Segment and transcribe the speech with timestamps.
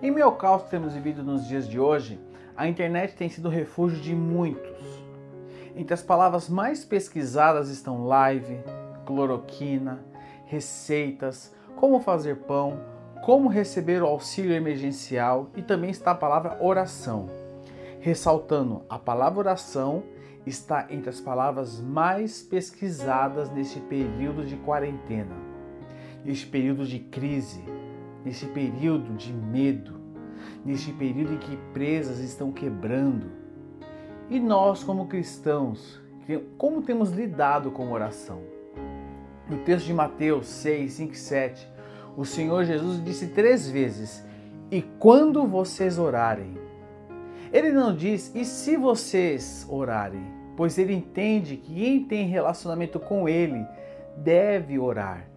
[0.00, 2.20] Em meio ao caos que temos vivido nos dias de hoje,
[2.56, 4.78] a internet tem sido refúgio de muitos.
[5.74, 8.60] Entre as palavras mais pesquisadas estão live,
[9.04, 9.98] cloroquina,
[10.46, 12.78] receitas, como fazer pão,
[13.24, 17.28] como receber o auxílio emergencial e também está a palavra oração.
[17.98, 20.04] Ressaltando, a palavra oração
[20.46, 25.34] está entre as palavras mais pesquisadas neste período de quarentena,
[26.24, 27.64] neste período de crise,
[28.24, 30.00] nesse período de medo,
[30.64, 33.30] neste período em que empresas estão quebrando.
[34.30, 36.00] E nós, como cristãos,
[36.56, 38.42] como temos lidado com oração?
[39.48, 41.68] No texto de Mateus 6, 5 e 7,
[42.16, 44.26] o Senhor Jesus disse três vezes:
[44.70, 46.58] E quando vocês orarem?
[47.52, 50.22] Ele não diz: E se vocês orarem?
[50.56, 53.64] Pois ele entende que quem tem relacionamento com ele
[54.16, 55.28] deve orar.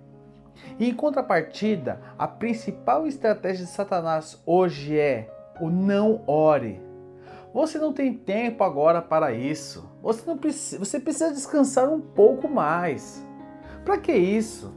[0.79, 6.81] E em contrapartida, a principal estratégia de Satanás hoje é o não ore.
[7.53, 9.89] Você não tem tempo agora para isso.
[10.01, 13.25] Você não precisa, você precisa descansar um pouco mais.
[13.83, 14.73] Para que isso?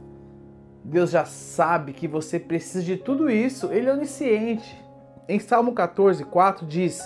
[0.83, 3.71] Deus já sabe que você precisa de tudo isso.
[3.71, 4.83] Ele é onisciente.
[5.27, 7.01] Em Salmo 14, 4 diz: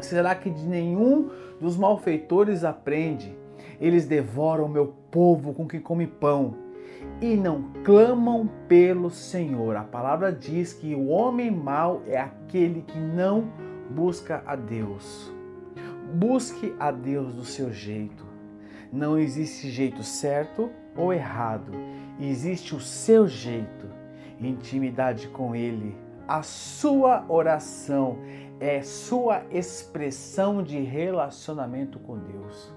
[0.00, 1.28] Será que de nenhum
[1.60, 3.36] dos malfeitores aprende?
[3.80, 6.63] Eles devoram meu povo com que come pão
[7.20, 9.76] e não clamam pelo Senhor.
[9.76, 13.50] A palavra diz que o homem mau é aquele que não
[13.90, 15.32] busca a Deus.
[16.14, 18.24] Busque a Deus do seu jeito.
[18.92, 21.72] Não existe jeito certo ou errado,
[22.20, 23.88] existe o seu jeito.
[24.40, 25.96] Intimidade com Ele.
[26.28, 28.18] A sua oração
[28.60, 32.72] é sua expressão de relacionamento com Deus.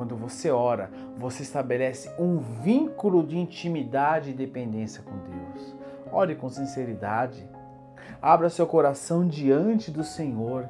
[0.00, 5.76] Quando você ora, você estabelece um vínculo de intimidade e dependência com Deus.
[6.10, 7.46] Ore com sinceridade.
[8.22, 10.66] Abra seu coração diante do Senhor.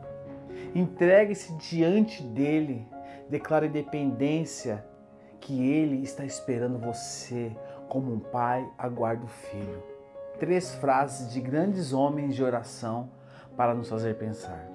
[0.74, 2.84] Entregue-se diante dele.
[3.28, 4.84] Declare dependência
[5.38, 7.56] que ele está esperando você
[7.88, 9.80] como um pai aguarda o filho.
[10.40, 13.08] Três frases de grandes homens de oração
[13.56, 14.68] para nos fazer pensar.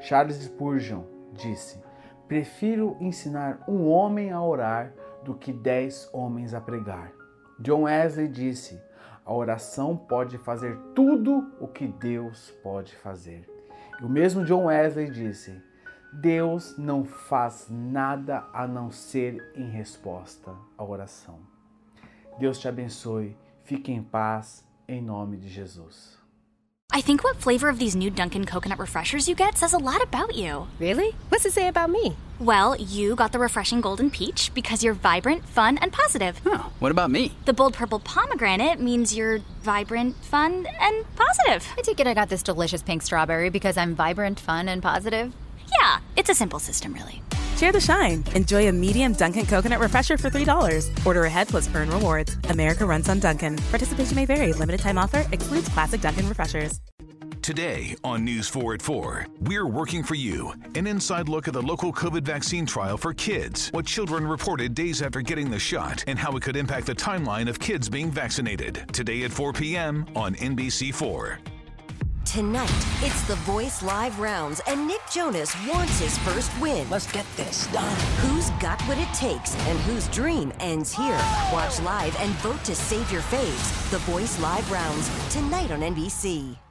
[0.00, 1.02] Charles Spurgeon
[1.34, 1.86] disse:
[2.28, 4.92] Prefiro ensinar um homem a orar
[5.24, 7.10] do que dez homens a pregar.
[7.58, 8.80] John Wesley disse:
[9.24, 13.48] A oração pode fazer tudo o que Deus pode fazer.
[13.98, 15.58] E o mesmo John Wesley disse:
[16.12, 21.40] Deus não faz nada a não ser em resposta à oração.
[22.38, 23.36] Deus te abençoe.
[23.64, 26.17] Fique em paz, em nome de Jesus.
[26.90, 30.02] I think what flavor of these new Dunkin' coconut refreshers you get says a lot
[30.02, 30.66] about you.
[30.80, 31.14] Really?
[31.28, 32.16] What's it say about me?
[32.40, 36.40] Well, you got the refreshing golden peach because you're vibrant, fun, and positive.
[36.46, 37.32] Oh, what about me?
[37.44, 41.68] The bold purple pomegranate means you're vibrant, fun, and positive.
[41.76, 45.32] I take it I got this delicious pink strawberry because I'm vibrant, fun, and positive.
[45.80, 47.22] Yeah, it's a simple system, really.
[47.58, 48.22] Share the shine.
[48.34, 51.04] Enjoy a medium Dunkin' coconut refresher for $3.
[51.04, 52.36] Order ahead plus earn rewards.
[52.50, 53.56] America runs on Dunkin'.
[53.70, 54.52] Participation may vary.
[54.52, 56.80] Limited time offer excludes classic Dunkin' refreshers.
[57.42, 60.52] Today on News 4 at 4, we're working for you.
[60.76, 65.02] An inside look at the local COVID vaccine trial for kids, what children reported days
[65.02, 68.84] after getting the shot, and how it could impact the timeline of kids being vaccinated.
[68.92, 70.06] Today at 4 p.m.
[70.14, 71.57] on NBC4.
[72.28, 76.88] Tonight, it's the Voice Live rounds, and Nick Jonas wants his first win.
[76.90, 77.96] Let's get this done.
[78.18, 81.18] Who's got what it takes and whose dream ends here?
[81.54, 83.90] Watch live and vote to save your faves.
[83.90, 86.67] The Voice Live rounds, tonight on NBC.